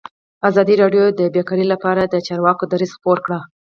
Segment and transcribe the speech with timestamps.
[0.49, 3.39] ازادي راډیو د بیکاري لپاره د چارواکو دریځ خپور کړی.